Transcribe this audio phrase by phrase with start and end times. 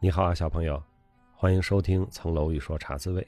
[0.00, 0.80] 你好啊，小朋友，
[1.34, 3.20] 欢迎收听《层楼一说茶滋味》。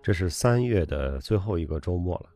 [0.00, 2.30] 这是三月的最后一个周末了，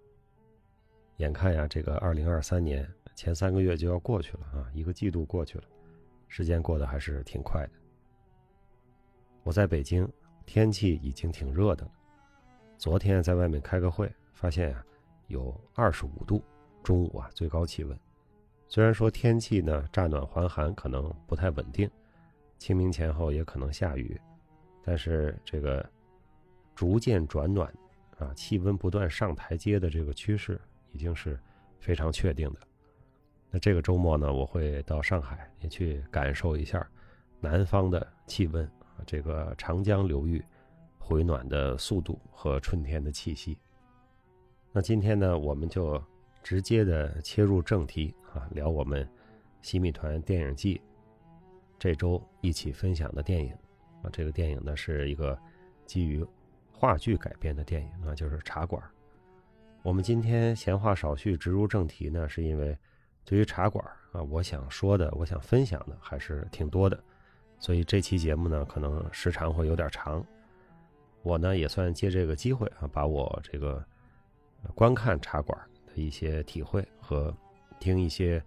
[1.18, 2.84] 眼看呀，这个二零二三年
[3.14, 5.64] 前三个月就要过去了啊，一个季度过去了，
[6.26, 7.72] 时间过得还是挺快的。
[9.44, 10.08] 我在北京，
[10.44, 11.92] 天气已经挺热的了。
[12.78, 14.84] 昨天在外面开个会，发现呀，
[15.28, 16.42] 有二十五度，
[16.82, 17.96] 中午啊最高气温。
[18.66, 21.88] 虽然说天气呢乍暖还寒，可能不太稳定。
[22.62, 24.16] 清明前后也可能下雨，
[24.84, 25.84] 但是这个
[26.76, 27.68] 逐渐转暖，
[28.18, 30.60] 啊，气温不断上台阶的这个趋势
[30.92, 31.36] 已经是
[31.80, 32.60] 非常确定的。
[33.50, 36.88] 那这个周末呢，我会到上海也去感受一下
[37.40, 38.70] 南方的气温，
[39.04, 40.40] 这个长江流域
[41.00, 43.58] 回暖的速度和春天的气息。
[44.70, 46.00] 那今天呢，我们就
[46.44, 49.04] 直接的切入正题啊，聊我们
[49.62, 50.80] 西米团电影季。
[51.82, 53.52] 这周一起分享的电影，
[54.04, 55.36] 啊，这个电影呢是一个
[55.84, 56.24] 基于
[56.70, 58.80] 话剧改编的电影啊，就是《茶馆》。
[59.82, 62.78] 我们今天闲话少叙，直入正题呢，是因为
[63.24, 63.84] 对于《茶馆》
[64.16, 67.02] 啊，我想说的，我想分享的还是挺多的，
[67.58, 70.24] 所以这期节目呢，可能时长会有点长。
[71.24, 73.84] 我呢也算借这个机会啊，把我这个
[74.76, 75.60] 观看《茶馆》
[75.92, 77.36] 的一些体会和
[77.80, 78.40] 听一些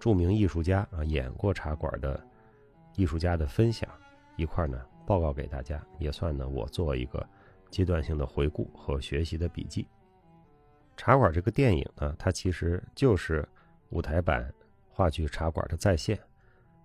[0.00, 2.20] 著名艺术家啊演过《茶馆》的。
[3.00, 3.88] 艺术家的分享
[4.36, 7.26] 一块呢，报告给大家，也算呢我做一个
[7.70, 9.88] 阶段性的回顾和学习的笔记。
[10.98, 13.48] 茶馆这个电影呢，它其实就是
[13.88, 14.52] 舞台版
[14.90, 16.18] 话剧《茶馆》的再现。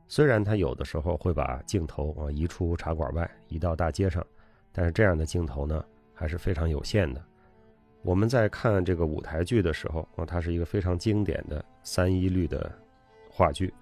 [0.07, 4.25] 虽然它有的时候会把镜头啊移出茶馆外，移到大街上，
[4.71, 7.21] 但是这样的镜头呢还是非常有限的。
[8.03, 12.71] 我们在看这个舞台剧的时候啊，它是一个非常经典的三一律的
[13.29, 13.73] 话剧。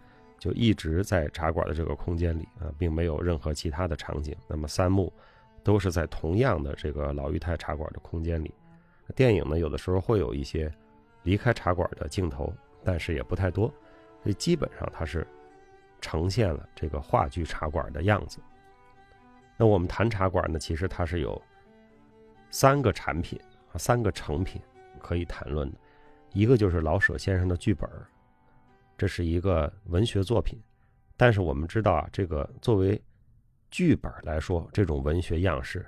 [0.43, 4.35] 就一直在茶馆的这个空间里啊，并没有任何其他的场景。
[4.45, 5.09] 那么三幕
[5.63, 8.53] 都是在同样的这个老裕泰茶馆的空间里。
[9.15, 10.69] 电影呢，有的时候会有一些
[11.21, 13.73] 离开茶馆的镜头，但是也不太多。
[14.21, 15.25] 所以基本上它是
[16.01, 18.39] 呈现了这个话剧茶馆的样子。
[19.55, 21.41] 那我们谈茶馆呢，其实它是有
[22.49, 23.39] 三个产品
[23.71, 24.61] 啊，三个成品
[24.99, 25.77] 可以谈论的。
[26.33, 27.89] 一个就是老舍先生的剧本
[28.97, 30.59] 这是一个文学作品，
[31.17, 33.01] 但是我们知道啊，这个作为
[33.71, 35.85] 剧本来说，这种文学样式，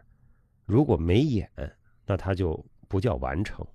[0.66, 1.50] 如果没演，
[2.06, 3.66] 那它就不叫完成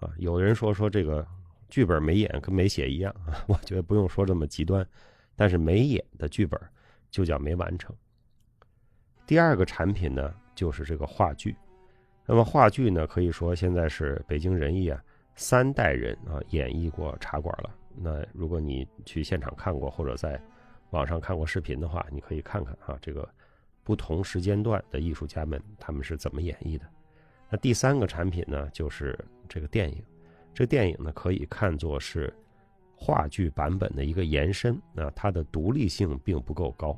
[0.00, 0.10] 啊。
[0.18, 1.26] 有人说说这个
[1.68, 4.86] 剧本没演跟没写一样啊， 我觉得不用说这么极端，
[5.36, 6.60] 但是没演的剧本
[7.10, 7.94] 就叫没完成。
[9.26, 11.56] 第二个产品呢，就是这个话剧。
[12.26, 15.02] 那么话剧呢，可以说现在是北京人艺啊
[15.34, 17.70] 三代人啊演绎过茶馆了。
[17.96, 20.40] 那如果你去现场看过，或者在
[20.90, 23.28] 网上看过视频的话，你可以看看啊，这个
[23.82, 26.84] 不同时间段的艺术家们他们是怎么演绎的。
[27.50, 29.18] 那第三个产品呢，就是
[29.48, 30.02] 这个电影。
[30.52, 32.32] 这电影呢，可以看作是
[32.96, 36.96] 话剧版本的一个延伸啊，它的独立性并不够高。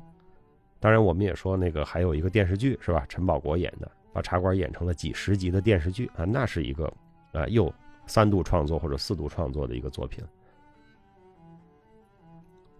[0.79, 3.03] 当然，我们也说那个还有一个电视剧是吧？
[3.09, 6.93] 陈宝国演的，把茶馆演成了几十集的电视剧啊，那是一个
[7.33, 7.73] 啊又
[8.05, 10.23] 三度创作或者四度创作的一个作品。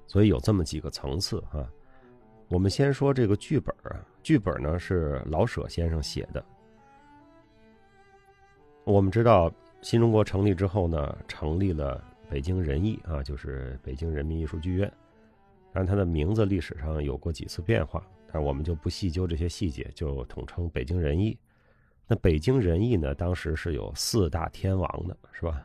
[0.08, 1.70] 所以有这么几个层次啊，
[2.48, 6.44] 我们先说这个剧本啊，剧本呢是老舍先生写的。
[8.86, 9.52] 我们知道
[9.82, 14.92] 新中国成立之后呢，成立了北京人艺啊，就是北京人民艺术剧院，
[15.74, 18.02] 但它的名字历史上有过几次变化，
[18.32, 21.38] 但我们就不细究这些细节，就统称北京人艺。
[22.08, 25.62] 那北京人艺呢，当时是有四大天王的，是吧？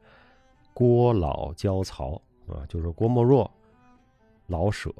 [0.72, 2.14] 郭老焦曹
[2.48, 3.50] 啊，就是郭沫若。
[4.46, 4.92] 老舍、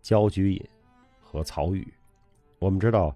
[0.00, 0.68] 焦菊隐
[1.20, 1.86] 和曹禺，
[2.58, 3.14] 我们知道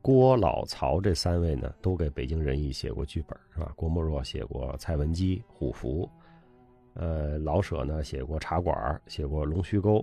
[0.00, 3.72] 郭、老、曹这三位呢，都给北京人艺写过剧本，是吧？
[3.74, 6.08] 郭沫若写过《蔡文姬》《虎符》，
[7.00, 8.76] 呃，老舍呢写过《茶馆》，
[9.12, 9.96] 写过《龙须沟》，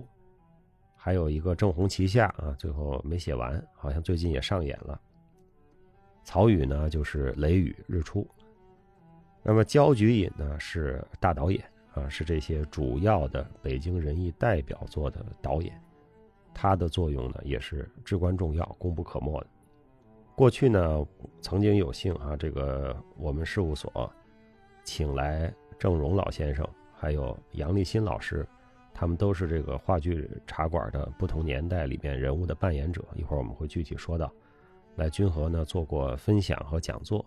[0.94, 5.00] 还有一个《正红旗下》啊，最后没写完，好像最近也上演了。
[6.22, 8.22] 曹禺呢就是《雷雨》《日出》，
[9.42, 11.64] 那么焦菊隐呢是大导演。
[11.96, 15.80] 啊，是这些主要的北京人艺代表作的导演，
[16.52, 19.46] 他的作用呢也是至关重要、功不可没的。
[20.34, 21.06] 过去呢，
[21.40, 24.12] 曾经有幸啊，这个我们事务所
[24.84, 28.46] 请来郑荣老先生，还有杨立新老师，
[28.92, 33.02] 他们都是这个话剧茶馆的不同年代里面人物的扮演者。
[33.14, 34.30] 一会儿我们会具体说到，
[34.96, 37.24] 来君和呢做过分享和讲座，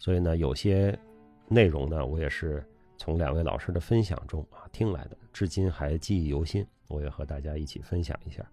[0.00, 0.98] 所以呢，有些
[1.46, 2.60] 内容呢，我也是。
[2.96, 6.66] 从两位老师的分享中啊听来的，至今还记忆犹新。
[6.86, 8.44] 我也和大家一起分享一下。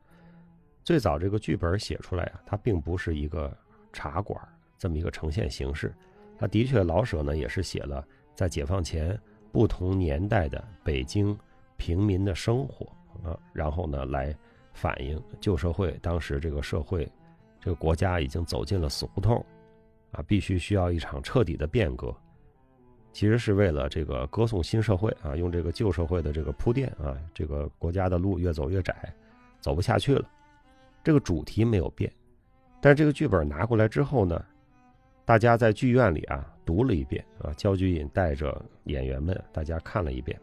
[0.84, 3.56] 最早这个剧本写出来啊，它并不是一个
[3.92, 4.42] 茶馆
[4.78, 5.94] 这么一个呈现形式，
[6.40, 8.04] 它的确老舍呢也是写了
[8.34, 9.20] 在解放前
[9.52, 11.38] 不同年代的北京
[11.76, 12.86] 平民的生活
[13.22, 14.36] 啊，然后呢来
[14.74, 17.08] 反映旧社会当时这个社会，
[17.60, 19.46] 这个国家已经走进了死胡同，
[20.14, 22.16] 啊，必须需要一场彻底的变革。
[23.14, 29.14] 其实是为了这个歌颂新社会啊，用这个旧社会的这个铺垫啊，这个国家的路越走越窄，
[29.60, 30.26] 走不下去了。
[31.04, 32.12] 这个主题没有变，
[32.80, 34.42] 但是这个剧本拿过来之后呢，
[35.26, 40.40] 大家在剧院里啊读了一遍啊，焦菊隐带着演员们大家看了一遍，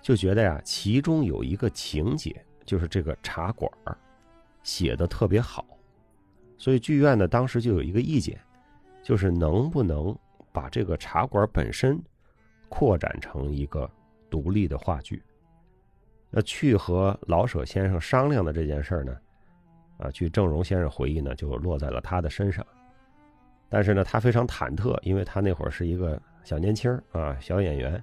[0.00, 2.34] 就觉得呀，其中有一个情节
[2.64, 3.70] 就是这个茶馆
[4.62, 5.66] 写的特别好，
[6.56, 8.38] 所以剧院呢当时就有一个意见。
[9.04, 10.16] 就是能不能
[10.50, 12.02] 把这个茶馆本身
[12.70, 13.88] 扩展成一个
[14.30, 15.22] 独立的话剧？
[16.30, 19.16] 那去和老舍先生商量的这件事呢，
[19.98, 22.66] 啊，据郑荣先生回忆呢，就落在了他的身上。
[23.68, 28.02] 但是呢，他非常忐忑，因为他那会儿是一个小年轻啊，小演员。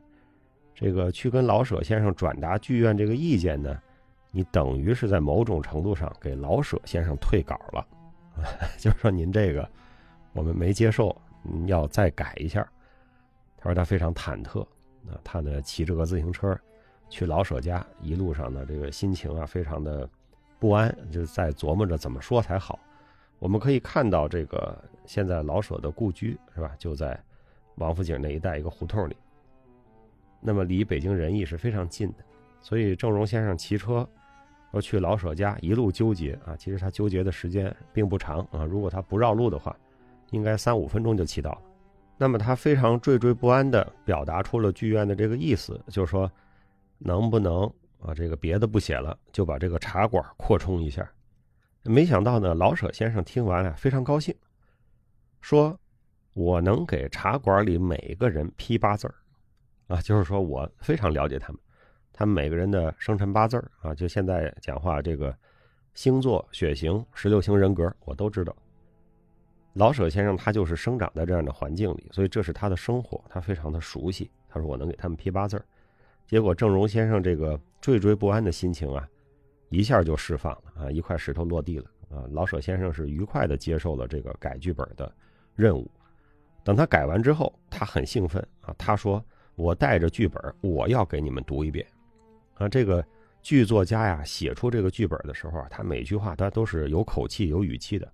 [0.75, 3.77] 这个去跟老舍先生转达剧院这个意见呢，
[4.31, 7.85] 你等于是在某种程度上给老舍先生退稿了，
[8.77, 9.67] 就是说您这个。
[10.33, 11.15] 我们没接受，
[11.67, 12.67] 要再改一下。
[13.57, 14.61] 他说他非常忐忑，
[15.07, 16.57] 啊，他呢骑着个自行车
[17.09, 20.09] 去老舍家，一路上呢这个心情啊非常的
[20.57, 22.79] 不安，就在琢磨着怎么说才好。
[23.37, 27.19] 我们可以看到这个现在老舍的故居是吧，就在
[27.75, 29.17] 王府井那一带一个胡同里，
[30.39, 32.23] 那么离北京人艺是非常近的，
[32.61, 34.07] 所以郑荣先生骑车
[34.71, 39.75] 要去老舍家，一路纠结啊，其实他纠结的时间并不长啊，如果他不绕路的话。
[40.31, 41.61] 应该三五分钟就骑到了，
[42.17, 46.29] 那么他非常惴惴不安地表达出了剧院的这个意思，就是说，
[46.97, 47.63] 能不能
[47.99, 51.09] 啊，这个别的不写了，就把这个茶馆扩充一下。
[51.83, 54.35] 没想到呢，老舍先生听完了非常高兴，
[55.41, 55.75] 说
[56.33, 59.15] ：“我能给茶馆里每个人批八字儿，
[59.87, 61.59] 啊，就是说我非常了解他们，
[62.13, 65.35] 他们每个人的生辰八字儿啊，就现在讲话这个
[65.95, 68.55] 星座、血型、十六型人格，我都知道。”
[69.73, 74.29] 老舍先生他就是生长在这样的环境里，所以这是他的生活，他非常的熟悉。
[74.49, 75.65] 他说：“我能给他们批八字儿。”
[76.27, 79.07] 结果郑荣先生这个惴惴不安的心情啊，
[79.69, 82.27] 一下就释放了啊，一块石头落地了啊。
[82.31, 85.09] 老舍先生是愉快的接受了这个改剧本的
[85.55, 85.89] 任务。
[86.63, 89.23] 等他改完之后，他很兴奋啊，他说
[89.55, 91.87] ：“我带着剧本，我要给你们读一遍。”
[92.55, 93.03] 啊，这个
[93.41, 98.11] 剧作家呀，写出这个剧本的时候啊，他每句话他都是有口气、有语气的。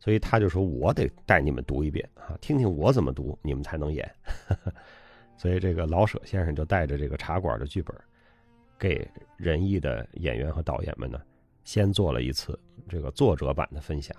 [0.00, 4.10] 所以他就说：“我得带你们读一遍啊，听听我怎么读，你们才能演。
[5.36, 7.94] ”所以这个老舍先生就带着这个茶馆的剧本，
[8.78, 9.06] 给
[9.36, 11.20] 仁义的演员和导演们呢，
[11.64, 12.58] 先做了一次
[12.88, 14.16] 这个作者版的分享。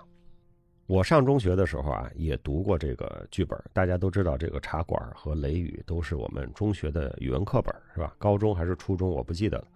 [0.86, 3.58] 我上中学的时候啊，也读过这个剧本。
[3.72, 8.14] 大家都知道，这个茶馆和雷雨都是我们中学的语文课本，是吧？
[8.18, 9.68] 高中还是初中，我不记得了。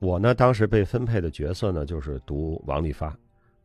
[0.00, 3.16] 我呢，当时被分配的角色呢，就是读王利发。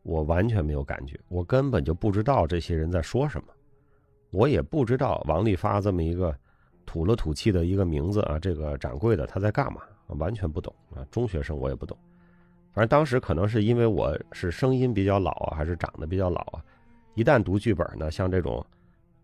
[0.06, 3.48] 我完全没有感觉，我根本就不知道这些人在说什么，
[4.30, 6.32] 我也不知道王利发这么一个
[6.86, 11.98] 土了土气的一个名字啊，这个掌柜的他在干嘛，完全不懂啊，中学生我也不懂，
[12.72, 16.62] 反正当时可能是因为我是声音比较老啊，还是长得比较老啊，
[17.14, 18.64] 一旦读剧本呢，像这种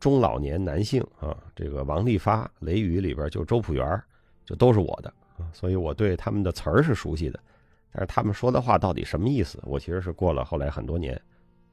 [0.01, 4.03] 中老年男性啊，这个王利发、雷雨里边就周朴园
[4.45, 5.09] 就都是我的
[5.39, 7.39] 啊，所以我对他们的词儿是熟悉的。
[7.93, 9.59] 但是他们说的话到底什么意思？
[9.65, 11.21] 我其实是过了后来很多年，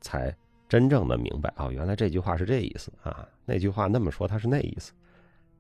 [0.02, 0.36] 才
[0.68, 4.92] 真正的明白啊，原来这句话是这意思啊，那句话那么说他是那意思。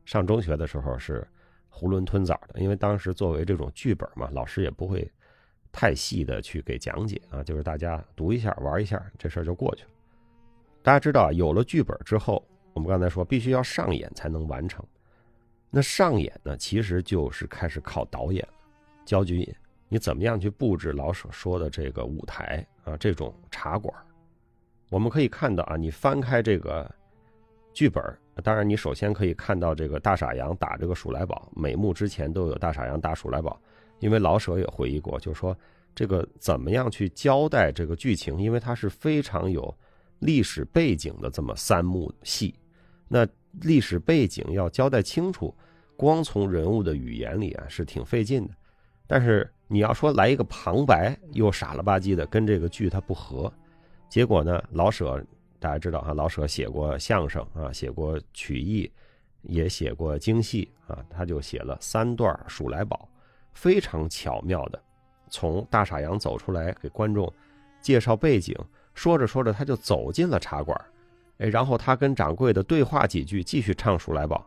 [0.05, 1.25] 上中学的时候是
[1.71, 5.09] 囫囵吞枣的，因为当时作为这种剧本嘛，老师也不会
[5.71, 9.89] 太细的去给讲解啊，就是大家读一下玩一下，这事儿就过去了。
[10.81, 14.83] 大家知道，有了剧本之后，我们刚才说必须要上演才能完成。
[15.69, 18.53] 那上演呢，其实就是开始靠导演了，
[19.05, 19.55] 焦菊隐。
[19.89, 22.95] 你怎么样去布置老舍说的这个舞台啊？
[22.97, 23.93] 这种茶馆，
[24.89, 26.89] 我们可以看到啊，你翻开这个
[27.73, 28.03] 剧本，
[28.43, 33.59] 当然你首先可以看到这个大傻羊打这个鼠来宝，每幕之前都有大傻羊打鼠来宝，
[33.99, 35.57] 因为老舍也回忆过，就是说
[35.95, 39.75] 这个怎么样去交代这个剧情，因为它是非常有
[40.19, 42.53] 历史背景的这么三幕戏，
[43.07, 43.27] 那
[43.61, 45.55] 历史背景要交代清楚，
[45.97, 48.53] 光从人物的语言里啊是挺费劲的。
[49.07, 53.53] 但是你要说来一个旁白又傻了吧唧的，跟这个剧它不合，
[54.09, 55.23] 结果呢，老舍
[55.59, 58.91] 大家知道哈，老舍写过相声啊，写过曲艺，
[59.43, 63.07] 也写过京戏啊，他就写了三段《鼠来宝》，
[63.53, 64.81] 非常巧妙的
[65.29, 67.31] 从大傻洋走出来，给观众
[67.79, 68.55] 介绍背景。
[68.95, 70.75] 说着说着，他就走进了茶馆，
[71.37, 74.37] 哎，然后他跟掌柜的对话几句，继续唱《数来宝》，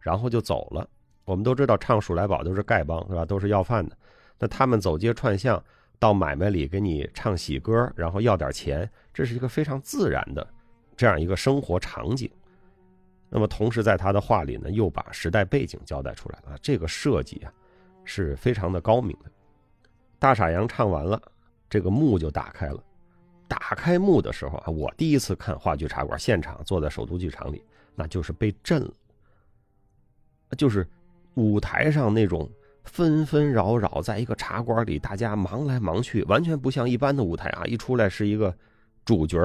[0.00, 0.88] 然后就走了。
[1.26, 3.26] 我们都知道，唱《数来宝》都是丐帮，是吧？
[3.26, 3.96] 都是要饭的。
[4.40, 5.62] 那他们走街串巷，
[5.98, 10.44] 到买卖里给你唱喜歌，然后要点钱，这是一个非常自然的
[10.96, 12.28] 这样一个生活场景。
[13.28, 16.58] 那么，同时在他的画里呢，又把时代背景交代出来了。
[16.60, 17.52] 这个设计啊，
[18.04, 19.30] 是非常的高明的。
[20.18, 21.20] 大傻羊唱完了，
[21.68, 22.82] 这个幕就打开了。
[23.46, 27.62] 打开幕的时候啊，我第一次看话剧茶馆现场，坐在首都剧场里，
[27.94, 28.90] 那就是被震了。
[30.58, 30.84] 就是
[31.34, 32.50] 舞台上那种
[32.84, 38.54] 纷纷扰扰，在一个茶馆里，大家忙来忙去，完全不像一般的舞台啊，一出来是一个
[39.04, 39.38] 主角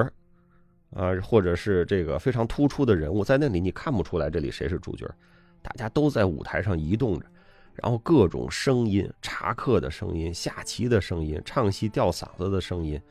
[0.92, 5.10] 啊，或者是这个非常突出的人物，在那里你看不出来这里谁是主角
[5.62, 7.26] 大家都在舞台上移动着，
[7.74, 13.02] 然后各种声音，茶客的声音，下棋的声音，唱戏吊嗓子的声音。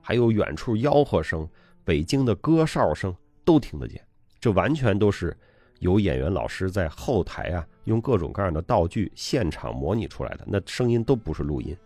[0.00, 1.48] 还有远处吆喝声、
[1.82, 3.14] 北京的歌哨声
[3.44, 4.00] 都听得见，
[4.38, 5.36] 这完全都是
[5.78, 10.44] 有演员老师在后台啊，用各种各样的道具现场模拟出来的。
[10.46, 11.76] 那声音都不是录音，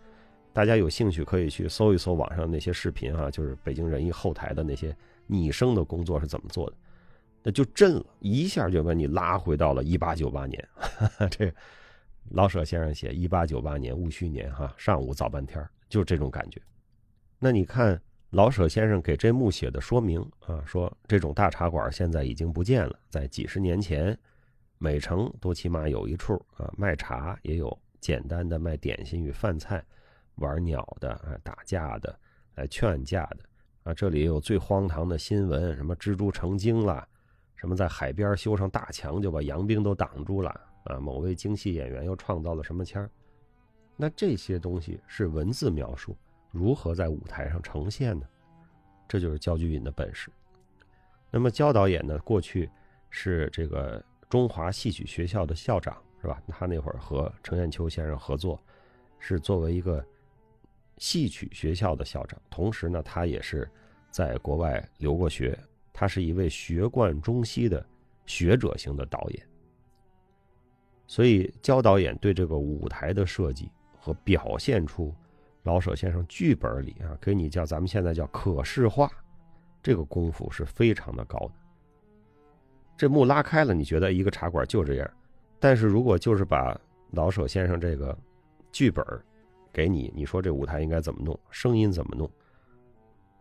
[0.53, 4.95] 大家有兴趣可以去搜一搜网上那些视频啊，就是北京人艺后台的那些
[5.27, 6.75] 拟声的工作是怎么做的，
[7.43, 10.67] 那就震了一下，就把你拉回到了一八九八年。
[11.31, 11.53] 这
[12.31, 16.61] 老舍先生写一八九八年戊戌年哈，上午早半天就这种感觉。
[17.39, 18.01] 那你看。
[18.33, 22.95] 老舍先生给这幕写的说明啊，说这种大茶馆现在已经不见了。
[23.09, 24.15] 在几十年前，
[24.79, 29.83] 每城都起码有一处啊，卖茶也有简单的卖点心与饭菜，
[30.35, 32.17] 玩鸟的啊，打架的，
[32.55, 33.39] 来劝架的
[33.83, 33.93] 啊。
[33.93, 37.05] 这里有最荒唐的新闻，什么蜘蛛成精了，
[37.55, 40.49] 什么在海边修上大墙就把洋兵都挡住了
[40.85, 40.97] 啊。
[40.97, 43.09] 某位京戏演员又创造了什么腔儿？
[43.97, 46.17] 那这些东西是文字描述。
[46.51, 48.25] 如何在舞台上呈现呢？
[49.09, 50.31] 这就是焦菊隐的本事。
[51.29, 52.17] 那么焦导演呢？
[52.19, 52.69] 过去
[53.09, 56.41] 是这个中华戏曲学校的校长，是吧？
[56.47, 58.61] 他那会儿和程砚秋先生合作，
[59.17, 60.05] 是作为一个
[60.97, 62.39] 戏曲学校的校长。
[62.49, 63.69] 同时呢，他也是
[64.11, 65.57] 在国外留过学，
[65.91, 67.83] 他是一位学贯中西的
[68.27, 69.47] 学者型的导演。
[71.07, 75.13] 所以焦导演对这个舞台的设计和表现出。
[75.63, 79.11] 老舍先生剧本里啊，给你叫咱们现在叫可视化，
[79.83, 81.53] 这个功夫是非常的高的。
[82.99, 85.09] 这幕拉开了，你觉得一个茶馆就这样，
[85.57, 86.77] 但是如果就是把
[87.11, 88.15] 老舍先生这个
[88.73, 89.01] 剧本
[89.71, 92.29] 给你，你说这舞台应该怎么弄，声音怎么弄，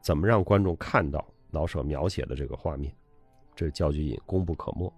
[0.00, 2.94] 怎么让观众看到老舍描写的这个画面，
[3.56, 4.92] 这焦菊隐功不可没。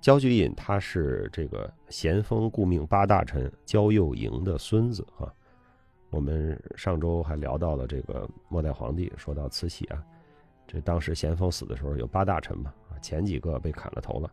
[0.00, 5.32] 焦菊隐他是这个咸丰顾命八大臣焦佑营的孙子啊。
[6.10, 10.02] 我们上周还聊到了这个末代皇帝，说到慈禧啊，
[10.66, 14.30] 这当时咸丰死的时候有八大臣嘛，前几个被砍了头了，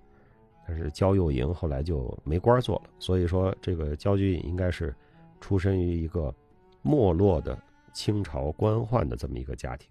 [0.68, 4.94] 但是焦佑营后来就没官做了，所以说这个焦菊隐应该是
[5.40, 6.34] 出身于一个
[6.82, 7.58] 没落的
[7.94, 9.90] 清朝官宦的这么一个家庭，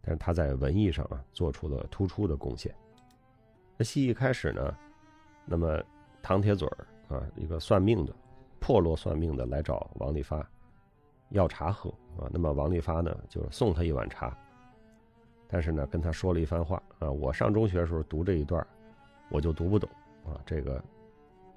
[0.00, 2.74] 但是他在文艺上啊做出了突出的贡献。
[3.76, 4.76] 那戏一开始呢，
[5.44, 5.82] 那么
[6.22, 6.68] 唐铁嘴
[7.08, 8.14] 啊一个算命的，
[8.60, 10.46] 破落算命的来找王利发。
[11.30, 14.36] 要茶喝啊，那么王利发呢就送他一碗茶，
[15.52, 18.66] 但是呢跟他说了一番话啊，我上中学的时候读这一段，
[19.28, 19.86] 我就读不懂
[20.24, 20.82] 啊，这个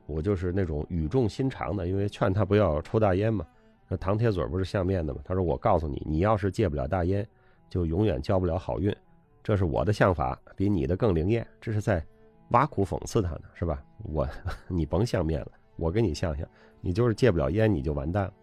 [0.05, 3.47] 我就是那种语重心长的，因为劝他不要抽大烟嘛。
[3.87, 7.25] 那唐铁嘴不是相面的嘛，他说我告诉你，你要是戒不了大烟，
[7.69, 8.93] 就永远交不了好运，
[9.41, 12.05] 这是我的相法，比你的更灵验，这是在
[12.49, 13.81] 挖苦讽刺他呢，是吧？
[14.03, 14.27] 我
[14.67, 16.45] 你甭相面了，我跟你相相，
[16.81, 18.33] 你就是戒不了烟，你就完蛋了。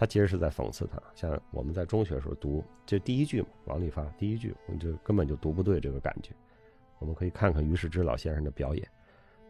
[0.00, 6.32] 他其实是在讽刺他，像我们在中学的时候读，这第一句嘛，王利发第一句，我们就根本就读不对这个感觉。
[7.00, 8.88] 我们可以看看于世之老先生的表演。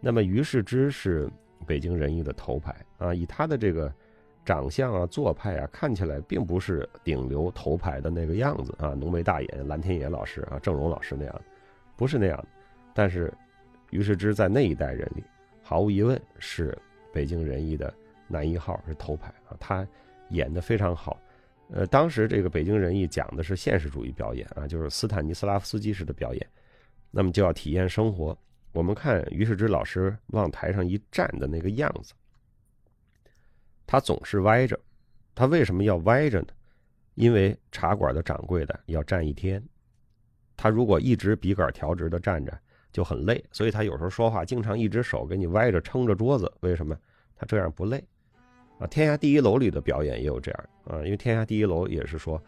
[0.01, 1.31] 那么于世之是
[1.69, 3.95] 北京人艺的头牌啊，以他的这个
[4.45, 11.43] 长相啊、做派啊，看起来并不是顶流头牌的那个样子啊，浓眉大眼，蓝天野老师啊、郑荣老师那样，
[11.95, 12.49] 不是那样的。
[12.93, 13.33] 但是
[13.91, 15.23] 于世之在那一代人里，
[15.63, 16.77] 毫无疑问是
[17.13, 17.95] 北京人艺的
[18.27, 19.87] 男一号，是头牌啊，他。
[20.31, 21.21] 演得非常好，
[21.71, 26.47] 呃，当时这个北京人艺讲的是现实主义表演啊，就是斯坦尼斯拉夫斯基式的表演，
[27.11, 28.37] 那么就要体验生活。
[28.73, 32.15] 我们看于世之老师往台上一站的那个样子，
[33.87, 34.79] 他总是歪着，
[35.35, 36.49] 他为什么要歪着呢？
[37.17, 39.63] 因为茶馆的掌柜的要站一天，
[40.57, 42.57] 他如果一直笔杆调直的站着
[42.93, 46.97] 就很累，所以他有时候说话经常一只手给你歪着撑着桌子，为什么？
[47.35, 48.03] 他这样不累。
[48.81, 52.43] 啊，《天下第一楼》里的表演也有这样啊，因为《天下第一楼》也是说，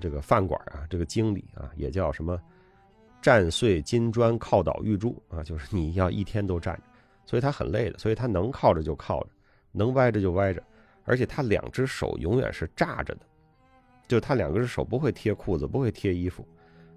[0.00, 2.38] 这个饭馆啊，这个经理啊，也叫什么
[3.22, 6.82] “站碎金砖靠倒玉柱”啊，就是你要一天都站着，
[7.24, 9.30] 所以他很累的，所以他能靠着就靠着，
[9.70, 10.60] 能歪着就歪着，
[11.04, 13.20] 而且他两只手永远是炸着的，
[14.08, 16.44] 就他两只手不会贴裤子，不会贴衣服，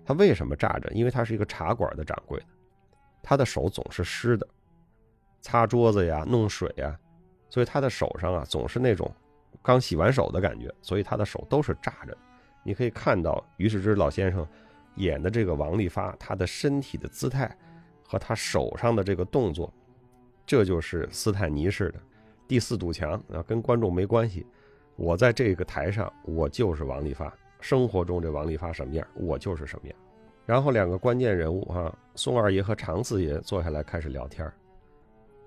[0.04, 0.90] 他为什么炸着？
[0.94, 2.46] 因为他是一个茶馆的掌柜的，
[3.22, 4.48] 他的手总是湿的，
[5.42, 7.00] 擦桌子呀，弄水呀。
[7.50, 9.12] 所以他的手上啊，总是那种
[9.62, 12.16] 刚洗完手的感觉，所以他的手都是炸着。
[12.64, 14.48] 你可以看到于世之老先生
[14.96, 17.50] 演的这个王利发，他的身体的姿态
[18.04, 19.74] 和他手上的这个动作，
[20.46, 22.00] 这就是斯坦尼式的
[22.48, 24.46] 第四堵墙啊，跟观众没关系。
[24.96, 29.98] 我在这个台上，我就是王利发，生活中这王利发什么样，我就是什么样。
[30.46, 34.52] 然后两个关键人物啊，宋二爷和常四爷坐下来开始聊天。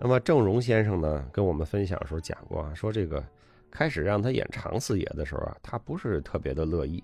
[0.04, 3.24] 那么郑荣先生呢，跟我们分享的时候讲过啊，说这个
[3.70, 7.00] 开始让他演常四爷的时候啊，他不是特别的乐意，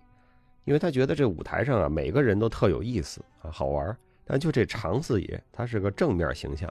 [0.65, 6.69] 因为他觉得这舞台上啊，每个人都特有意思啊，好玩但就这常四爷，他是个正面形象，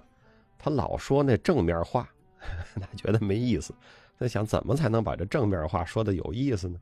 [0.59, 2.09] 他老说那正面话，
[2.75, 3.73] 他觉得没意思。
[4.19, 6.77] 他想怎么才能把这正面话说的有意思呢？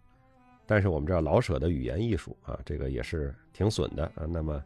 [0.66, 4.26] 但是我们知道老舍的语言艺术啊，这个也是挺损的啊。
[4.28, 4.60] 那么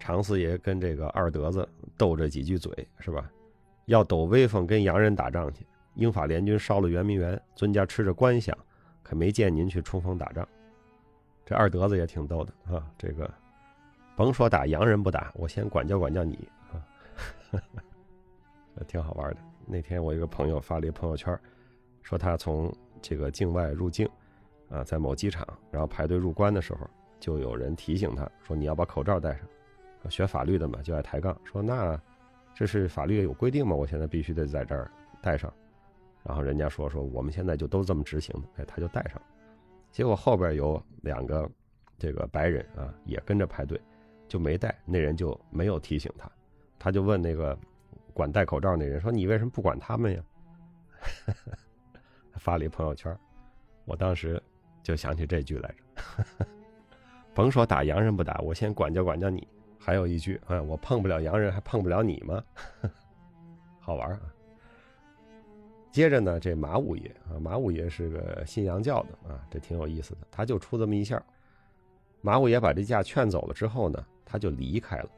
[0.00, 3.30] 常四爷跟这个二德子斗这几句嘴，是吧？
[3.86, 8.52] 要抖威风跟洋人打仗去，英法联军烧了圆明园，尊家吃着官饷，
[9.02, 10.46] 可没见您去冲锋打仗。
[11.44, 13.30] 这二德子也挺逗的啊，这个
[14.16, 16.82] 甭说打洋人不打，我先管教管教你啊，
[18.88, 19.36] 挺好玩的。
[19.64, 21.38] 那天我一个朋友发了一朋友圈，
[22.02, 24.08] 说他从这个境外入境，
[24.68, 26.90] 啊，在某机场，然后排队入关的时候，
[27.20, 29.46] 就有人提醒他说你要把口罩戴上。
[30.10, 32.00] 学法律的嘛，就爱抬杠，说那。
[32.58, 33.76] 这是法律有规定吗？
[33.76, 34.90] 我现在必须得在这儿
[35.20, 35.52] 戴上，
[36.24, 39.20] 然后人家说说我们现在就都这么执行的，哎，他就戴上，
[39.92, 41.46] 结果后边有两个
[41.98, 43.78] 这个白人啊也跟着排队，
[44.26, 46.32] 就没戴，那人就没有提醒他，
[46.78, 47.54] 他就问那个
[48.14, 50.22] 管戴口罩那人说你为什么不管他们呀？
[52.36, 53.14] 发了一朋友圈，
[53.84, 54.42] 我当时
[54.82, 56.46] 就想起这句来着，
[57.34, 59.46] 甭说打洋人不打，我先管教管教你。
[59.86, 62.42] 还有一句啊，我碰不了洋人，还碰不了你吗？
[63.78, 64.20] 好玩啊！
[65.92, 70.26] 接着呢，这马五爷啊，马五爷是个信洋教的啊，这挺有意思的。
[70.28, 71.22] 他就出这么一下，
[72.20, 75.08] 马五爷把这架劝走了之后呢，他就离开了。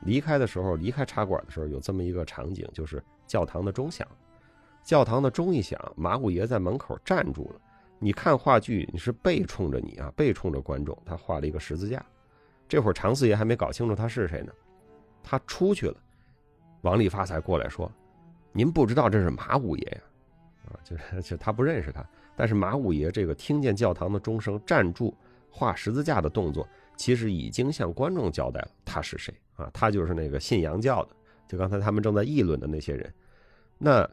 [0.00, 4.08] 离开的时候，离开茶馆的时候，有这么一个场景，就是教堂的钟响。
[4.82, 7.60] 教堂的钟一响，马五爷在门口站住了。
[7.98, 12.02] 你看话剧，你是背冲着你啊，背冲着观众，他画了一个十字架。
[12.68, 14.52] 这会儿常四爷还没搞清楚他是谁呢，
[15.22, 15.96] 他出去了，
[16.82, 17.90] 王利发才过来说
[18.52, 20.00] ：“您不知道这是马五爷呀？”
[20.70, 22.04] 啊，就是就他不认识他，
[22.36, 25.16] 但是马五爷这个听见教堂的钟声站住
[25.50, 31.16] 画十字架的动作，其实已经向观众交代了他是谁啊，他就是那个信洋教的，
[31.48, 33.10] 就刚才他们正在议论的那些人。
[33.78, 34.06] 那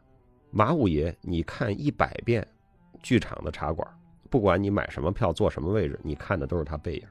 [0.49, 2.47] 马五爷，你看一百遍
[3.03, 3.85] 剧场的茶馆，
[4.29, 7.07] 不管你买什么票坐什么位置，你看的都是他背影。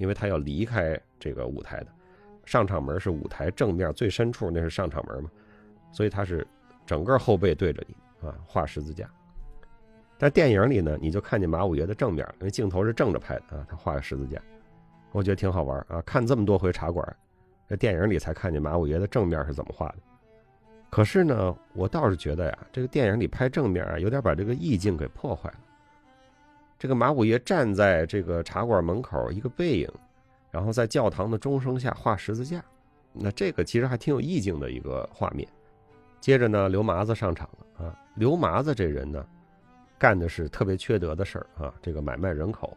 [0.00, 1.88] 因为他要离开这个舞台的，
[2.46, 5.30] 上场门是舞台正面最深处，那是上场门嘛，
[5.92, 6.44] 所以他是
[6.86, 9.08] 整个后背对着你啊，画十字架。
[10.18, 14.40] 在电影里呢，你就看见马五爷的正面，因为镜头是正着拍的啊，他画个十字架，
[15.12, 16.02] 我觉得挺好玩啊。
[16.06, 17.16] 看这么多回茶馆，
[17.68, 19.96] 这电影里才看见马五爷的正面是怎么画的。
[20.88, 25.58] 可是呢，我倒是觉得呀，这个电影里拍正面啊，有点把这个意境给破坏了。
[26.80, 29.92] 这个马五爷站在这个茶馆门口，一个背影，
[30.50, 32.64] 然后在教堂的钟声下画十字架，
[33.12, 35.46] 那这个其实还挺有意境的一个画面。
[36.22, 37.94] 接着呢，刘麻子上场了啊。
[38.14, 39.22] 刘麻子这人呢，
[39.98, 42.74] 干的是特别缺德的事儿啊，这个买卖人口。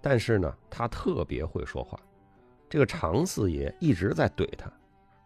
[0.00, 1.96] 但是呢，他特别会说话。
[2.68, 4.68] 这个常四爷一直在怼他，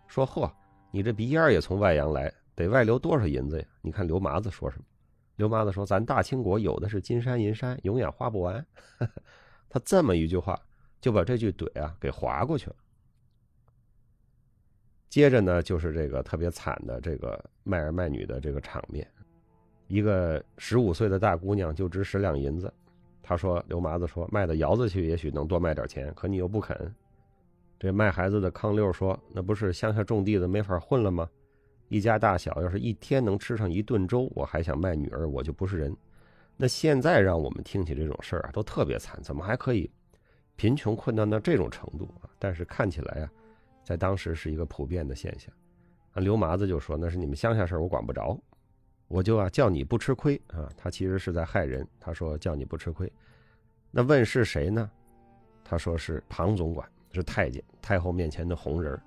[0.07, 0.53] 说：“嚯，
[0.91, 4.85] 你这鼻烟也从外洋来，得外流多少银子呀？”你看刘麻子说什么？
[5.37, 8.65] 刘麻子说：“咱大清国有的是金山银山，永远花不完。
[9.69, 10.61] ”他这么一句话，
[11.01, 12.77] 就把这句怼啊给划过去了。
[15.09, 19.07] 接着呢，就是这个特别惨的这个卖儿卖女的这个场面。
[19.89, 22.73] 一个十五岁的大姑娘就值十两银子，
[23.23, 26.95] 他说：“刘麻子说卖到窑子去，也许能多卖点钱，可你又不肯。”
[27.79, 31.29] 这卖孩子的康六说：“那不是乡下种地的没法混了吗？”
[31.93, 35.95] 一家大小要是一天能吃上一顿粥，我还想卖女儿，我就不是人。
[36.57, 39.23] 那现在让我们听起这种事儿啊，都特别惨。
[39.23, 39.91] 怎么还可以
[40.57, 42.31] 贫穷困难到这种程度啊？
[42.39, 43.31] 但是看起来啊，
[43.85, 45.53] 在当时是一个普遍的现象。
[46.13, 48.41] 啊，刘麻子就说：“那是你们乡下事儿，我管不着。
[49.09, 50.67] 我就啊叫你不吃亏啊。
[50.79, 51.87] 他其实是在害人。
[52.01, 53.13] 他说叫你不吃亏。
[53.91, 54.91] 那问是谁呢？
[55.63, 58.99] 他说是庞总管，是太监，太后面前的红人。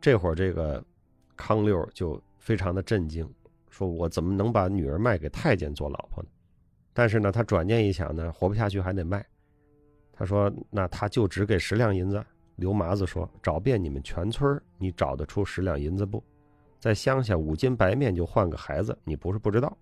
[0.00, 0.84] 这会儿这个
[1.42, 3.28] 康六就非常的震惊，
[3.68, 6.28] 说我怎么能把女儿卖给太监做老婆呢？
[6.92, 9.26] 但是呢，他转念一想呢，活不下去还得卖。
[10.12, 12.24] 他说那他就只给十两银子。
[12.54, 16.22] 刘麻子说找遍你们全村你找得出十两银子不？
[16.78, 19.76] 在乡下五斤白面就换个孩子，你不是不知道。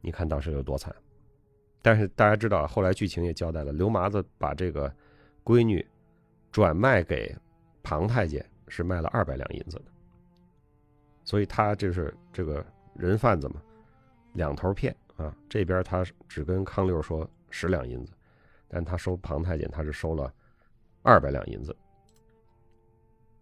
[0.00, 0.94] 你看当时有多惨。
[1.82, 4.90] 但是大家知道，后来剧情也交代了，刘麻子把这个
[5.44, 5.86] 闺女
[6.50, 7.36] 转卖给
[7.82, 9.84] 庞太监，是卖了二百两银子的。
[11.24, 13.62] 所以他就是这个人贩子嘛，
[14.34, 15.34] 两头骗啊。
[15.48, 18.12] 这边他只跟康六说十两银子，
[18.68, 20.32] 但他收庞太监，他是收了
[21.02, 21.76] 二百两银子。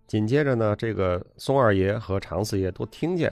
[0.07, 3.31] 紧接着呢，这个宋二爷和常四爷都听见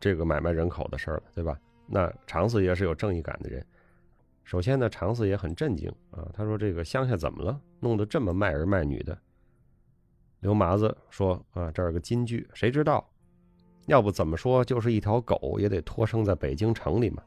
[0.00, 1.58] 这个买卖人口的事儿了，对吧？
[1.86, 3.64] 那常四爷是有正义感的人。
[4.42, 7.60] 首先呢，常四爷很震惊啊，他说：“这个乡下怎么了？
[7.80, 9.18] 弄得这么卖儿卖女的。”
[10.40, 13.06] 刘麻子说：“啊，这儿有个金句，谁知道？
[13.86, 17.22] 要不怎么说就是一条狗也得托生在北京城里嘛。”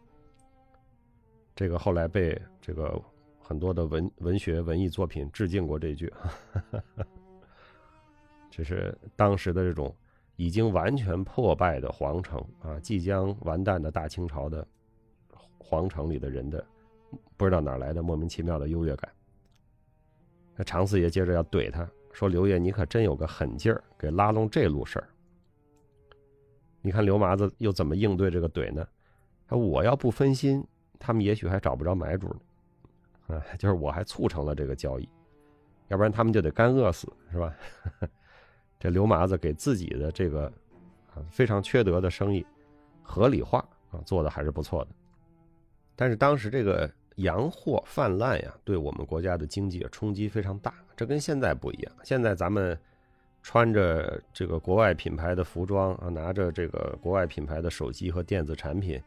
[1.56, 3.02] 这个后来被这个
[3.39, 6.12] 很多的文文学文艺作品致敬过这句，
[8.52, 9.96] 这是当时的这种
[10.36, 14.67] 已经完全破败的皇城啊，即将完蛋的大清朝的
[15.58, 16.63] 皇城里的人的。
[17.38, 19.10] 不知道哪来的莫名其妙的优越感。
[20.56, 25.08] 那常四爷接着要怼他说：“刘爷，你可真有个狠劲儿，给拉拢这路事儿。”
[26.88, 28.88] 你看刘麻子又怎么应对这个怼呢？
[29.45, 30.65] 他我要不分心，
[30.97, 33.36] 他们也许还找不着买主呢。
[33.36, 35.10] 啊，就是我还促成了这个交易，
[35.89, 37.54] 要不然他们就得干饿死，是吧？
[38.80, 40.45] 这刘麻子给自己的这个
[41.13, 42.45] 啊非常缺德的生意
[43.04, 43.60] 合理化
[43.91, 44.91] 啊，做的还是不错的。
[45.93, 50.73] 但是当时这个洋货泛滥呀，对我们国家的经济冲击非常大。
[50.95, 51.91] 这跟现在不一样。
[52.06, 52.80] 现在咱们
[53.47, 59.01] 穿着这个国外品牌的服装啊，拿着这个国外品牌的手机和电子产品，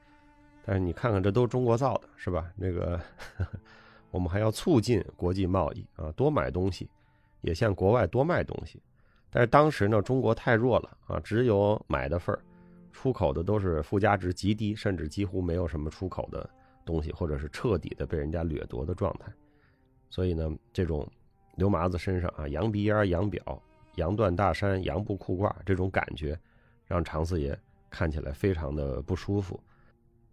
[0.64, 2.50] 但是你看看，这都中国造的，是吧？
[2.56, 2.98] 那个
[4.10, 6.88] 我们还要促进国际贸易啊，多买东西，
[7.42, 8.80] 也向国外多卖东西。
[9.30, 12.40] 但是当时呢，中国太弱了啊，只有买的份儿，
[12.92, 16.48] 出口的都是附加值极低，甚至几乎没有什么出口的。
[16.86, 19.30] 东西，或者是彻底的被人家掠夺的状态，
[20.08, 21.06] 所以呢，这种
[21.56, 23.62] 刘麻子身上啊，羊鼻烟、羊表、
[24.00, 26.38] 羊缎大衫、羊布裤褂这种感觉，
[26.86, 27.56] 让常四爷
[27.90, 29.60] 看起来非常的不舒服。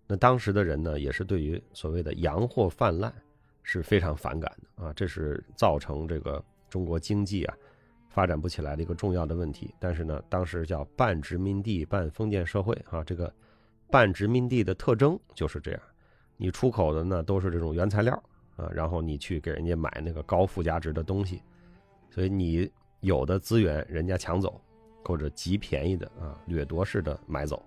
[0.08, 3.14] 那当时的人呢，也是对于所谓的洋货泛滥
[3.62, 7.54] 是非常反感的啊，这是造成这个中国经济啊
[8.08, 9.76] 发展不起来的一个重要的问题。
[9.80, 13.32] 但是呢，当时叫半殖民地半封建社会啊，这个
[13.92, 15.82] 半殖民地的特征就是这样。
[16.38, 18.14] 你出口的呢都是这种原材料
[18.56, 21.42] 啊，然后你去给人家买那个高附加值的东西，
[22.10, 24.62] 所以你有的资源人家抢走，
[25.06, 27.64] 或者极便宜的啊掠夺式的买走，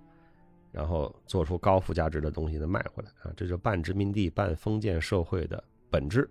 [0.72, 6.28] 然后做出高附加值的东西再卖回来啊，这就半殖民地半封建社会的本质。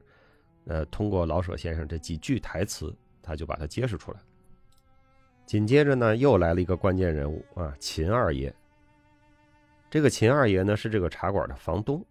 [0.65, 4.19] 呃，通过老舍先生这几句台词，他就把它揭示出来。
[5.45, 8.53] 紧接着呢，又来了一个关键人物啊，秦二爷。
[9.89, 12.05] 这个秦二爷呢是这个茶馆的房东。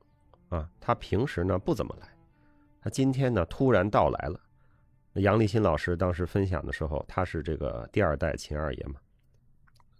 [0.49, 2.09] 啊，他平时呢不怎么来，
[2.81, 4.41] 他今天呢突然到来了。
[5.19, 9.01] 杨立新老师当时分享的时候，他是这个第二代秦二爷嘛，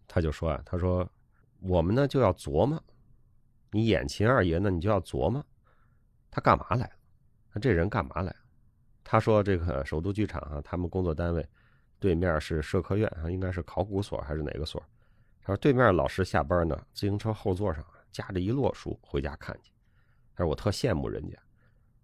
[0.07, 1.09] 他就说啊，他说
[1.61, 2.83] 我们呢就要琢磨，
[3.71, 5.45] 你演秦二爷呢，你就要琢磨
[6.31, 6.91] 他干嘛来了，
[7.53, 8.37] 他这人干嘛来了？
[9.03, 11.47] 他说这个首都剧场啊，他们工作单位
[11.99, 14.83] 对面是社科院啊，应该是考古所还是哪个所？
[15.41, 19.73] 他说对面老师下班呢，自行车后座上夹着一摞书回家看去。
[20.35, 21.39] 他说我特羡慕人家，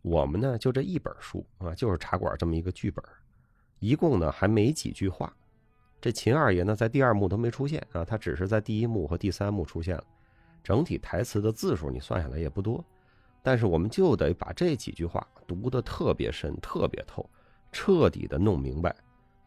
[0.05, 3.03] 我们呢就这一本书啊，就是茶馆这么一个剧本，
[3.79, 5.35] 一共呢还没几句话。
[5.99, 10.05] 这秦二爷呢在第二幕都没出现啊，他只是在第一幕和第三幕出现了。
[10.63, 12.85] 整体台词的字数你算下来也不多，
[13.43, 17.27] 但是我们就得把这几句话读得特别深、特别透，
[17.73, 18.95] 彻底的弄明白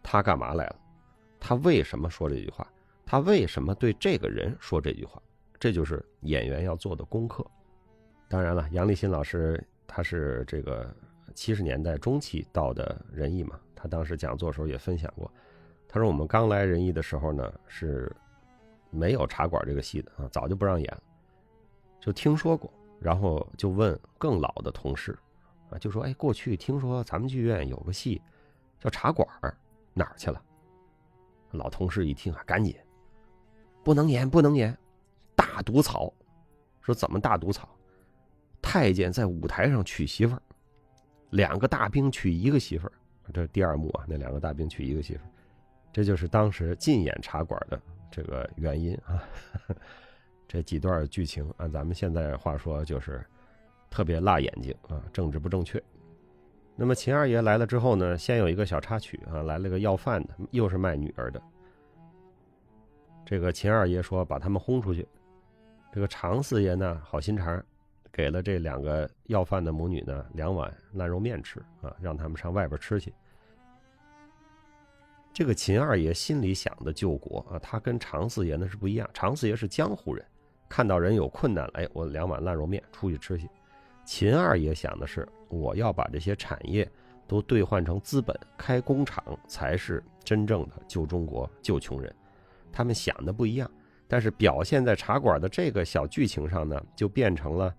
[0.02, 0.76] 他干嘛来了，
[1.39, 2.67] 他为什么说这句话，
[3.06, 5.22] 他为什么对这个人说这句话，
[5.60, 7.46] 这就是演员要做的功课。
[8.28, 10.93] 当然了，杨立新老师他是这个
[11.34, 15.32] 七十年代中期到的仁义嘛，他当时讲座时候也分享过，
[15.88, 18.13] 他说我们刚来仁义的时候呢是
[18.91, 21.02] 没有茶馆这个戏的啊，早就不让演了，
[22.00, 25.17] 就听说过，然后就问更老的同事
[25.69, 28.21] 啊，就说哎，过去听说咱们剧院有个戏
[28.80, 29.28] 叫茶馆，
[29.93, 30.41] 哪儿去了？
[31.52, 32.76] 老同事一听啊，赶紧
[33.84, 34.78] 不能演，不能演，
[35.36, 36.13] 大毒草。
[36.82, 37.67] 说怎么大毒草？
[38.67, 40.41] 太监在舞台上娶媳妇儿，
[41.30, 42.93] 两个大兵娶一个媳妇儿，
[43.34, 44.06] 这是第二幕啊。
[44.08, 45.30] 那两个大兵娶一个媳妇儿，
[45.93, 49.23] 这就是当时禁演茶馆的这个原因啊。
[50.47, 53.25] 这几段剧情按咱们现在话说就是
[53.89, 55.82] 特别辣眼睛啊，政治不正确。
[56.75, 61.41] 那么秦二爷来了之后呢，先有一个小插曲啊，来了个要饭的，又是卖女儿的。
[63.25, 65.06] 这个秦二爷说把他们轰出去。
[65.91, 67.62] 这个常四爷呢，好心肠，
[68.17, 73.13] 给了这两个要饭的母女呢两碗烂肉面吃啊，让他们上外边吃去。
[75.32, 79.08] 这个秦二爷心里想的救国啊，他跟常四爷呢是不一样。
[79.13, 80.25] 常四爷是江湖人，
[80.67, 83.47] 看到人有困难了，哎，我两碗烂肉面出去吃去。
[84.03, 86.89] 秦二爷想的是，我要把这些产业
[87.27, 92.12] 都兑换成资本，开工厂才是真正的救中国、救穷人。
[92.71, 93.69] 他们想的不一样，
[94.08, 97.71] 但是表现在茶馆的这个小剧情上呢，就变成了，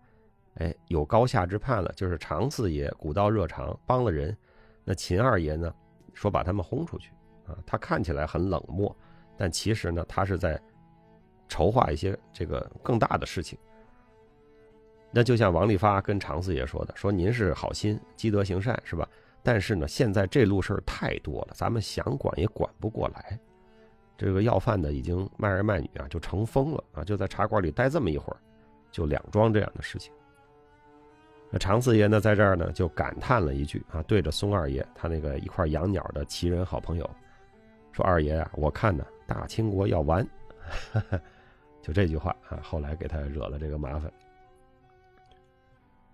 [0.59, 1.93] 哎，有高下之判了。
[1.97, 4.37] 就是常四爷古道热肠帮了人，
[4.85, 5.75] 那秦二爷呢，
[6.15, 7.11] 说把他们轰出去
[7.47, 7.57] 啊。
[7.67, 8.95] 他看起来很冷漠，
[9.37, 10.61] 但其实呢，他是在
[11.49, 13.59] 筹划一些这个更大的事情。
[15.11, 19.09] 那就像王利发跟常四爷说的：“说您是好心积德行善，是吧？
[19.43, 23.39] 但是呢，现在这路事儿太多了，咱们想管也管不过来。
[24.19, 27.05] 这个要饭的已经卖儿卖女啊，就成疯了啊！
[27.05, 28.37] 就在茶馆里待这么一会儿，
[28.91, 30.13] 就两桩这样的事情。
[31.51, 37.11] 那常四爷呢，在这儿呢就感叹了一句啊，对着松二爷他那个一块养鸟的奇人好朋友
[37.93, 40.27] 说：‘二爷啊，我看呢，大清国要完。
[41.81, 44.13] ’就这句话啊，后来给他惹了这个麻烦。”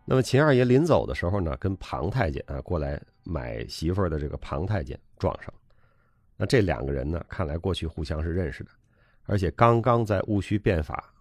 [0.07, 5.53] 那么秦二爷临走的时候呢，跟庞太监啊过来买媳妇的这个庞太监撞上。
[6.37, 8.71] 那这两个人呢，看来过去互相是认识的，
[9.25, 11.13] 而且刚刚在戊戌变法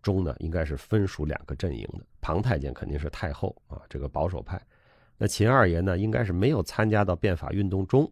[0.00, 2.06] 中呢，应该是分属两个阵营的。
[2.22, 4.58] 庞太监肯定是太后啊，这个保守派。
[5.18, 8.10] 那秦二爷呢，应该是没有参加到变法运动中，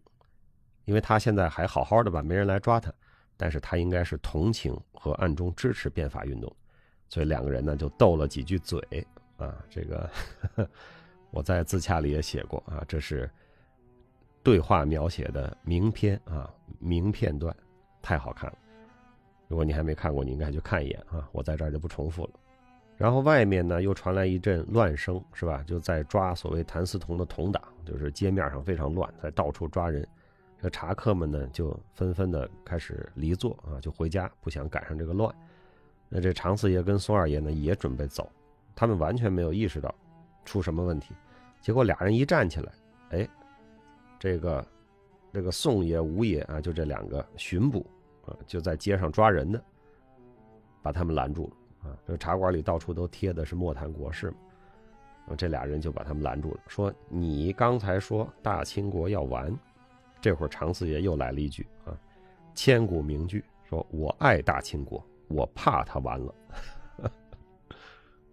[0.84, 2.92] 因为他现在还好好的吧，没人来抓他。
[3.36, 6.54] 但是他应该是同情和暗中支持变法运动，
[7.08, 8.78] 所以两个人呢就斗了几句嘴。
[9.38, 10.10] 啊，这个
[11.30, 13.30] 我在自洽里也写过啊，这是
[14.42, 17.56] 对话描写的名篇啊，名片段，
[18.02, 18.58] 太好看了。
[19.48, 21.26] 如果你还没看过，你应该去看一眼啊。
[21.32, 22.30] 我在这儿就不重复了。
[23.00, 25.64] 然后外面呢又传来一阵乱声，是吧？
[25.66, 30.06] 就在抓所谓谭嗣同的同党，就是街面上非常乱，在到处抓人。
[30.60, 35.34] 这茶客们呢就纷纷的开始离座啊，就回家，不想赶上这个乱。
[36.10, 38.30] 那这常四爷跟宋二爷呢也准备走。
[38.76, 39.94] 他们完全没有意识到
[40.44, 41.14] 出什么问题，
[41.62, 42.72] 结果俩人一站起来，
[43.12, 43.28] 哎，
[44.18, 44.66] 这个
[45.32, 47.86] 这个宋爷、吴爷啊，就这两个巡捕
[48.26, 49.64] 啊，就在街上抓人的，
[50.82, 51.96] 把他们拦住了啊。
[52.06, 59.56] 这个茶馆里到处都贴的是莫谈国事嘛，这俩人就把他们拦住了，说：“你刚才说大清国要完，
[60.20, 61.96] 这会儿常四爷又来了一句啊，
[62.54, 66.34] 千古名句，说我爱大清国，我怕他完了。”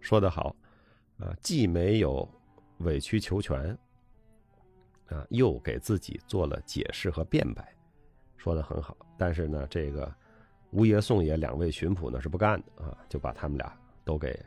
[0.01, 0.55] 说得好，
[1.19, 2.27] 啊，既没有
[2.79, 3.77] 委曲求全，
[5.09, 7.75] 啊，又给自己做了解释和辩白，
[8.37, 8.97] 说的很好。
[9.17, 10.11] 但是呢，这个
[10.71, 13.71] 吴爷、宋爷两位巡捕呢是不干的啊，就把他们俩
[14.03, 14.37] 都给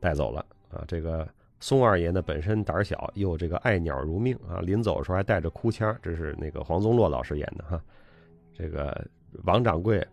[0.00, 0.84] 带走了啊。
[0.88, 1.28] 这个
[1.60, 7.80] 宋二爷呢本身胆小，又这个爱鸟如命啊，临走的时候还带着哭腔，这是那个黄宗洛老师演的哈。
[8.52, 9.06] 这个
[9.44, 10.06] 王掌柜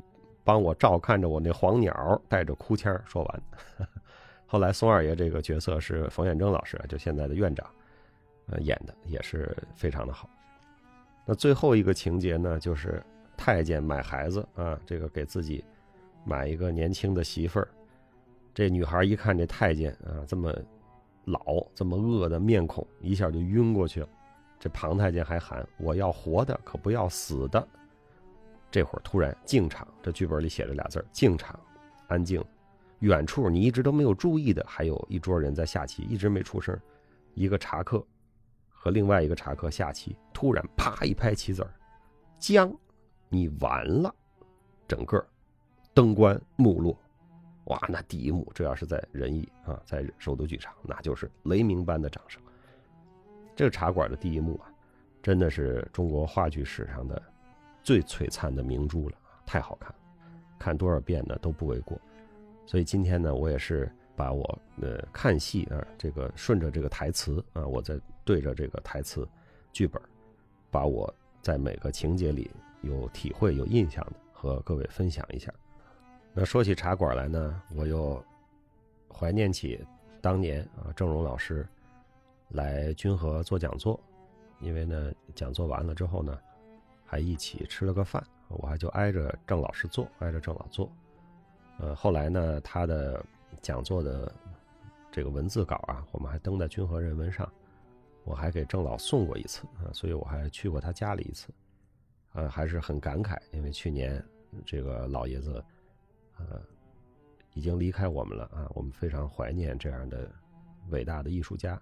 [0.44, 3.42] 帮我照看着我那黄鸟，带着哭腔说完。
[4.46, 7.70] 后来，松二爷这个角色是冯远征老师，就现在的院长，
[8.48, 10.28] 呃，演的也是非常的好。
[11.26, 13.04] 那最后一个情节呢，就是
[13.40, 15.64] 太监买孩子啊，这个给自己
[16.26, 17.70] 买一个年轻的媳妇儿。
[18.54, 20.54] 这女孩一看这太监啊，这么
[21.24, 24.10] 老、这么恶的面孔，一下就晕过去了。
[24.60, 27.66] 这庞太监还喊：“我要活的，可不要死的。”
[28.70, 31.58] 这会儿突然静场，这剧本里写着俩字儿：静场，
[32.08, 32.44] 安静。
[33.00, 36.78] 远处你一直都没有注意的，还有一桌人在下棋，一直没出声。
[37.36, 38.06] 一个茶客
[38.68, 41.72] 和另外一个茶客下棋，突然啪一拍棋子儿，
[42.38, 42.70] 将，
[43.30, 44.14] 你完了！
[44.88, 45.24] 整个
[45.94, 46.98] 灯关幕落，
[47.66, 52.42] 哇，那第一幕，这要是在仁义啊，在首都剧场，那就是雷鸣般的掌声。
[53.56, 54.74] 这个茶馆的第一幕啊，
[55.22, 57.22] 真的是中国话剧史上的
[57.84, 59.16] 最璀璨的明珠了，
[59.46, 59.94] 太好看，
[60.58, 62.00] 看多少遍呢都不为过。
[62.66, 69.28] 所以今天呢，我也是把我呃看戏啊，这个顺着这个台词啊，我在对着这个台词
[69.72, 70.02] 剧本，
[70.72, 72.50] 把我在每个情节里
[72.82, 75.54] 有体会、有印象的和各位分享一下。
[76.34, 78.24] 那说起茶馆来呢，我又
[79.12, 79.84] 怀念起
[80.22, 81.68] 当年啊，郑荣老师
[82.50, 84.00] 来君和做讲座，
[84.60, 86.38] 因为呢，讲座完了之后呢，
[87.06, 90.90] 还一起吃了个饭，我还就挨着郑老师坐，挨着郑老坐。
[91.80, 93.26] 呃，后来呢，他的
[93.62, 94.32] 讲座的
[95.12, 97.52] 这个文字稿啊，我们还登在君和人文上，
[98.24, 101.50] 我还给郑老送过一次啊，所以我还去过他家里一次，
[102.34, 104.24] 呃，还是很感慨，因为去年
[104.66, 105.64] 这个老爷子，
[106.38, 106.62] 呃。
[107.56, 108.70] 已经离开我们了啊！
[108.76, 110.32] 我们非常怀念这样的
[110.92, 111.82] 伟大的艺术家。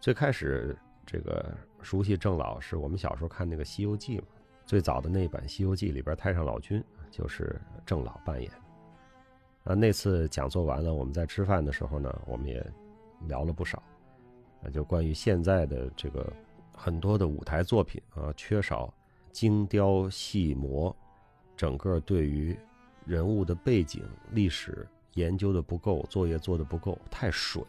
[0.00, 4.26] 最开始这个熟悉郑老是我们小时候看那个《西游记》嘛，
[4.66, 8.50] 最早的那版《西游记》里边太上老君就是郑老扮演。
[9.62, 12.66] 啊，那次讲座完了，我们在吃饭的时候呢，我们也
[13.28, 13.80] 聊了不少，
[14.64, 16.30] 啊，就关于现在的这个
[16.76, 18.92] 很多的舞台作品啊，缺少
[19.32, 20.94] 精雕细磨，
[21.56, 22.56] 整个对于。
[23.04, 27.60] 人物的背景、历史研究的不够，作业做的不够，太水，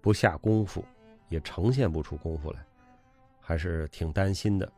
[0.00, 0.82] 不下功夫，
[1.28, 2.64] 也呈现不出功夫来，
[3.38, 4.72] 还是挺担心的。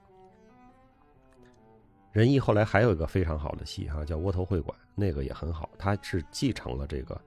[2.11, 7.21] 仁义后来还有一个非常好的戏哈，叫《窝头会馆》，那个也很好，他是继承了这个，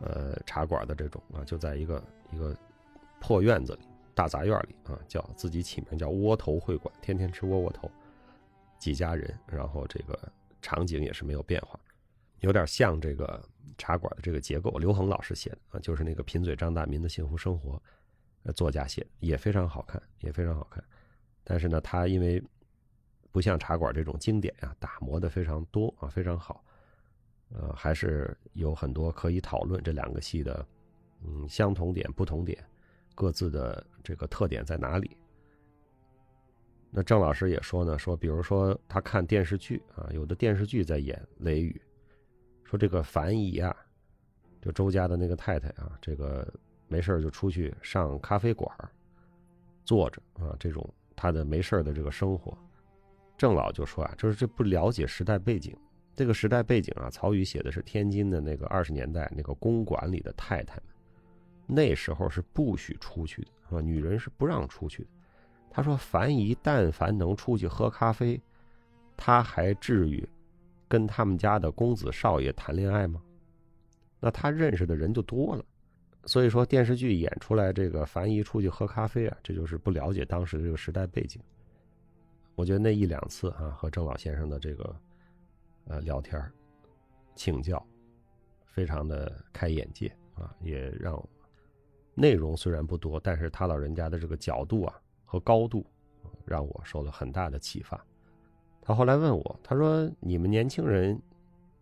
[0.00, 2.02] 呃，茶馆的这种啊，就在一个
[2.32, 2.56] 一个
[3.20, 3.80] 破院子里、
[4.16, 7.88] 大杂院里啊，叫自己起名叫窝头会馆，天天吃窝窝头，
[8.80, 10.18] 几家人，然后这个。
[10.62, 11.78] 场景也是没有变化，
[12.40, 13.40] 有点像这个
[13.78, 14.70] 茶馆的这个结构。
[14.78, 17.80] 刘恒老师写的啊，就是那个贫嘴张大民的幸福生活，
[18.52, 20.82] 作家写的也非常好看，也非常好看。
[21.44, 22.42] 但是呢，他因为
[23.30, 26.64] 不像茶馆这种经典啊，打磨的非常多啊，非常好。
[27.50, 30.66] 呃，还是有很多可以讨论这两个戏的，
[31.22, 32.58] 嗯，相同点、不同点，
[33.16, 35.16] 各自的这个特点在哪里。
[36.88, 41.82] 那郑老师也说呢，说比如说他看电视剧啊，有的电视剧在演雷雨，
[42.62, 43.74] 说这个樊姨啊，
[44.62, 46.46] 就周家的那个太太啊，这个
[46.86, 48.70] 没事就出去上咖啡馆
[49.84, 52.56] 坐着啊，这种他的没事的这个生活，
[53.36, 55.76] 郑老就说啊，就是这不了解时代背景，
[56.14, 60.84] 这个时代背景啊，曹禺写的是天津的那个二十年代那个公馆里的太太们，
[61.66, 63.80] 那时候是不许出去的，是吧？
[63.80, 65.08] 女人是不让出去的。
[65.70, 68.40] 他说：“樊姨但凡能出去喝咖啡，
[69.16, 70.26] 他还至于
[70.88, 73.22] 跟他们家的公子少爷谈恋爱吗？
[74.18, 75.64] 那他认识的人就多了。
[76.24, 81.40] 所以说电视剧演出来这个樊姨出去喝咖啡啊，这就是不了解当时的这个时代背景。
[82.54, 84.96] 我觉得那一两次啊，和郑老先生的这个
[85.84, 86.42] 呃聊天
[87.34, 87.86] 请教，
[88.64, 91.22] 非常的开眼界啊，也让
[92.16, 95.84] 内容虽然不多，但是他老人家的这个角度啊。”和高度，
[96.44, 98.00] 让我受了很大的启发。
[98.80, 101.20] 他后来问我，他说：“你们年轻人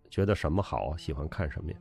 [0.08, 0.96] 觉得什么好？
[0.96, 1.78] 喜欢看什么呀？”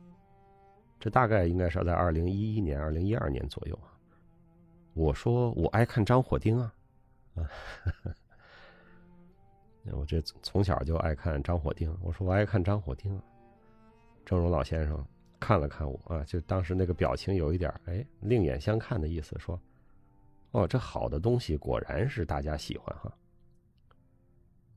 [1.00, 3.96] 这大概应该是在二零一一年、二零一二年左右啊。
[4.92, 6.74] 我说：“我爱看张火丁啊，
[7.34, 7.48] 啊，
[9.90, 13.18] 我这从小就爱看张火丁。”我说：“我爱看张火丁。”
[14.26, 15.02] 郑荣老先生
[15.40, 19.60] 看了看我啊，就当时那个表情有一点哎，另眼相看的意思，说。
[20.52, 23.12] 哦，这好的东西果然是大家喜欢哈。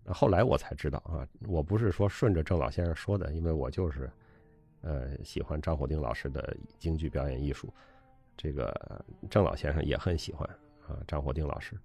[0.07, 4.09] 后来我才知道啊，我不是说顺着郑老先生说的，因为我就是，
[4.81, 7.71] 呃，喜欢张火丁老师的京剧表演艺术，
[8.35, 10.49] 这个郑老先生也很喜欢
[10.87, 11.77] 啊张火丁老师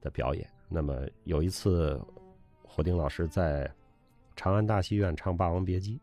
[0.00, 0.48] 的表演。
[0.68, 2.00] 那么有一次，
[2.62, 3.68] 火丁老师在
[4.36, 5.96] 长安大戏院唱《霸王别姬》，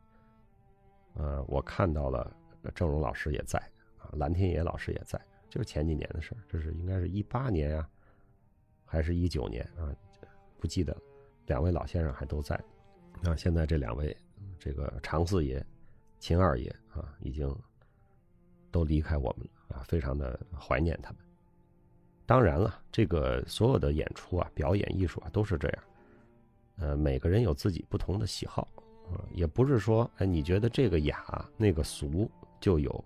[1.13, 2.35] 呃，我看到了
[2.73, 3.59] 郑荣老师也在
[3.97, 5.19] 啊，蓝天野老师也在。
[5.49, 7.89] 就是前几年的事儿，这是应该是一八年呀，
[8.85, 9.93] 还是一九年啊？
[10.57, 11.01] 不记得了，
[11.47, 12.57] 两位老先生还都在。
[13.21, 14.15] 那现在这两位，
[14.57, 15.61] 这个常四爷、
[16.19, 17.53] 秦二爷啊，已经
[18.71, 21.19] 都离开我们了啊，非常的怀念他们。
[22.25, 25.83] 当然了，这个所有的演出啊、表演艺术啊，都是这样。
[26.77, 28.65] 呃，每个人有自己不同的喜好
[29.33, 33.03] 也不是说哎，你觉得这个雅，那个俗就有。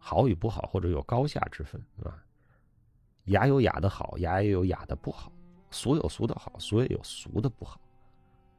[0.00, 2.16] 好与不好，或者有高下之分，啊，
[3.24, 5.30] 雅有雅的好，雅也有雅的不好，
[5.70, 7.80] 俗有俗的好，俗也有俗的不好，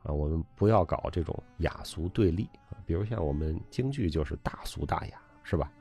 [0.03, 2.47] 啊，我们不要搞这种雅俗对立。
[2.85, 5.71] 比如像我们京剧就是大俗大雅，是吧？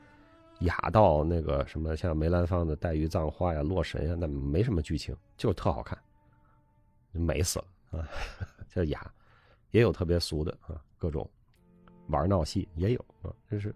[0.61, 5.97] 雅到那个什么，像梅兰芳的《黛玉葬花》呀、《洛神》呀，那没什么剧情，就是特好看，
[7.11, 8.07] 美死了啊！
[8.69, 9.13] 叫 雅，
[9.71, 11.29] 也有特别俗的啊，各种
[12.07, 13.75] 玩闹戏也有啊，这是。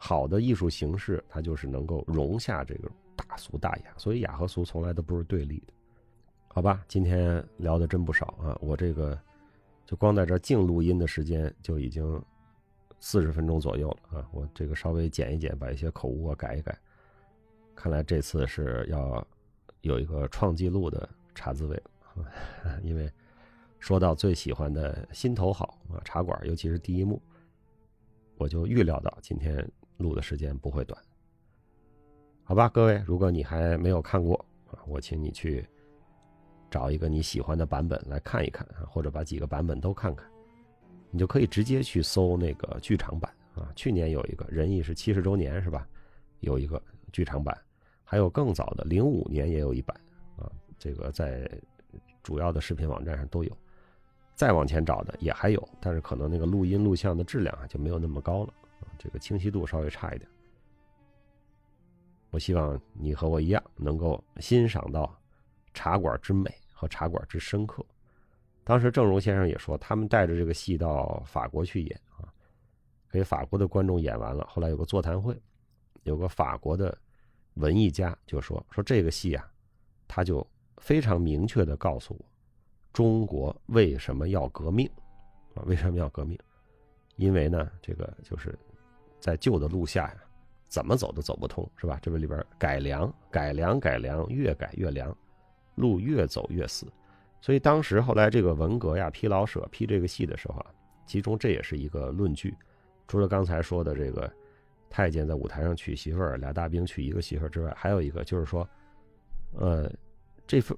[0.00, 5.72] 好的艺术形式，它就是能够容下这个大俗大雅，所以雅和俗从来都不是对立的，
[6.46, 6.84] 好吧？
[6.86, 9.18] 今天聊的真不少啊，我这个
[9.84, 12.22] 就光在这静录音的时间就已经
[13.00, 16.78] 四十分钟左右了啊，我这个稍微剪一剪，把一些口误啊改一改。
[17.74, 19.26] 看来这次是要
[19.80, 21.82] 有一个创纪录的茶滋味，
[22.84, 23.12] 因为
[23.78, 27.20] 说到最喜欢的心头好啊茶馆，尤其是第一幕，
[28.36, 29.66] 我就预料到今天
[29.96, 31.00] 录的时间不会短。
[32.44, 34.34] 好吧，各位，如果你还没有看过
[34.70, 35.66] 啊，我请你去
[36.70, 40.28] 找一个你喜欢的版本来看一看啊，或者把几个版本都看看，
[41.10, 43.70] 你就可以直接去搜那个剧场版啊。
[43.76, 45.86] 去年有一个仁义是七十周年是吧？
[46.40, 47.56] 有一个剧场版。
[48.10, 49.94] 还有更早的，零五年也有一版
[50.38, 51.46] 啊，这个在
[52.22, 53.54] 主要的视频网站上都有。
[54.38, 58.54] 再往前找的也还有，但是可能那个录音录像的质量啊就没有那么高了，
[58.96, 60.30] 这个清晰度稍微差一点。
[62.30, 65.12] 我希望你和我一样，能够欣赏到
[65.74, 67.84] 茶馆之美和茶馆之深刻。
[68.62, 72.30] 当时郑荣先生也说，他们带着这个戏到法国去演啊，
[73.10, 74.46] 给法国的观众演完了。
[74.48, 75.36] 后来有个座谈会，
[76.04, 76.96] 有个法国的。
[77.54, 79.44] 文艺家就说：“说这个戏啊，
[80.06, 82.24] 他就非常明确的告诉我，
[82.92, 84.88] 中国为什么要革命
[85.54, 85.62] 啊？
[85.66, 86.38] 为什么要革命？
[87.16, 88.58] 因为呢，这个就是
[89.20, 90.16] 在旧的路下呀，
[90.68, 91.98] 怎么走都走不通，是吧？
[92.02, 95.16] 这个里边改良、改良、改良，越改越凉，
[95.76, 96.86] 路越走越死。
[97.40, 100.66] 所以当时后来这个文革呀，批老舍批这个戏的时候啊，
[101.06, 102.54] 其中这也是一个论据。
[103.06, 104.30] 除了刚才说的这个。”
[104.90, 108.66] 太监在舞台上娶媳妇儿，俩大兵娶一个媳妇儿之外，还有一个就是说，
[109.52, 109.92] 呃，
[110.46, 110.74] 这份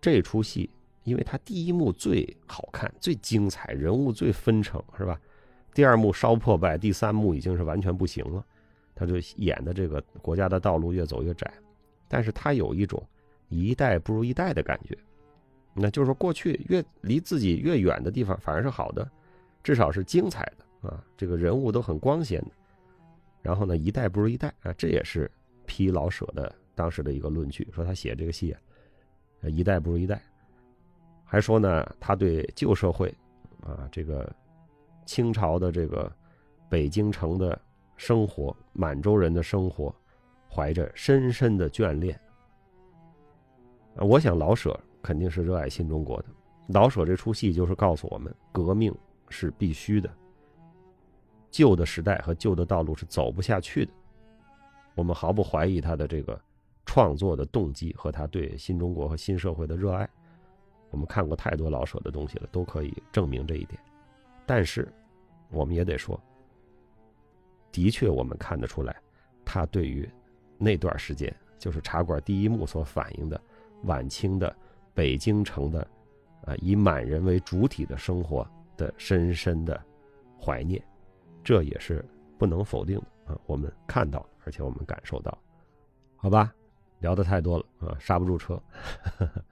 [0.00, 0.68] 这出戏，
[1.04, 5.20] 因为它第一幕最好看、最精彩，人物最纷呈，是吧？
[5.72, 8.44] 第二幕稍破败，第三幕已经是完全不行了。
[8.94, 11.50] 他就演的这个国家的道路越走越窄，
[12.06, 13.02] 但是他有一种
[13.48, 14.98] 一代不如一代的感觉。
[15.72, 19.08] 那就是说，过去越离自己越远的地方反而是好的，
[19.62, 22.50] 至少是精彩的啊，这个人物都很光鲜的。
[23.40, 25.30] 然后呢，一代不如一代啊，这也是
[25.64, 28.60] 批老舍的当时的一个论据，说他写这个戏啊，
[29.48, 30.20] 一代不如一代。
[31.32, 33.08] 还说呢，他对旧社会
[33.62, 34.28] 啊，这个
[35.06, 36.10] 清朝的这个
[36.68, 37.56] 北京城的
[37.96, 39.94] 生活、满洲人的生活，
[40.52, 42.20] 怀着深深的眷恋。
[43.94, 46.24] 我想老舍肯定是热爱新中国的，
[46.70, 48.92] 老舍这出戏就是告诉我们，革命
[49.28, 50.10] 是必须的。
[51.48, 53.92] 旧的时代和旧的道路是走不下去的，
[54.96, 56.40] 我们毫不怀疑他的这个
[56.84, 60.10] 创作的动机和他对新中国和新社会的热爱。
[60.90, 63.80] 我们看过太多老舍的东西了，都可以证明这一点。
[64.44, 64.86] 但是，
[65.50, 66.20] 我们也得说，
[67.72, 68.96] 的确我们看得出来，
[69.44, 70.08] 他对于
[70.58, 73.40] 那段时间，就是茶馆第一幕所反映的
[73.84, 74.54] 晚清的
[74.92, 75.86] 北京城的，
[76.44, 79.80] 啊，以满人为主体的生活的深深的
[80.40, 80.82] 怀念。
[81.42, 82.04] 这也是
[82.38, 83.38] 不能否定的啊！
[83.46, 85.36] 我们看到，而且我们感受到，
[86.16, 86.52] 好吧？
[86.98, 88.60] 聊的太多了啊，刹不住车。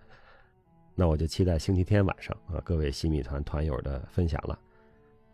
[1.00, 4.58] 那我就期待星期天晚上啊，各位新米团团友的分享了。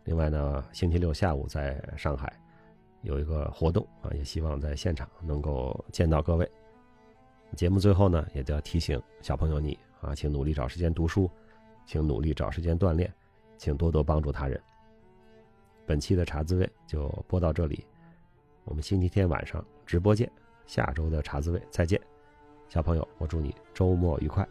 [0.03, 2.31] 另外呢，星期六下午在上海
[3.01, 6.47] 有一个活动啊，也希望在现场能够见到各位。
[7.55, 11.27] 节目最后呢，也都要提醒小朋友你啊，请努力找时间读书，
[11.87, 13.11] 请努力找时间锻炼，
[13.57, 14.61] 请多多帮助他人。
[15.83, 17.83] 本期的茶滋味就播到这里，
[18.65, 20.31] 我们星期天晚上直播见。
[20.67, 21.99] 下周的茶滋味再见，
[22.69, 24.47] 小朋友，我祝你周末愉快。